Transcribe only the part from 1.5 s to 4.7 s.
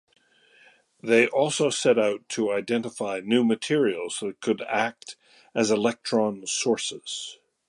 set out to identify new materials that could